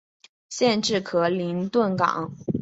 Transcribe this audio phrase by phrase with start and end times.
[0.49, 2.33] 县治克林顿港。